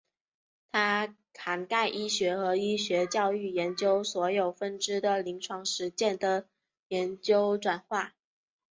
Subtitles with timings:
[0.71, 6.47] 它涵盖医学和医学教育研究所有分支的临床实践的
[6.87, 8.15] 研究转化。